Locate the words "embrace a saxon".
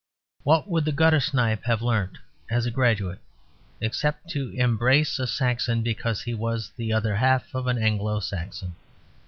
4.53-5.83